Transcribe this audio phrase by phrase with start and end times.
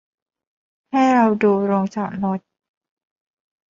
[0.91, 2.39] ให้เราดูโรงจอดรถ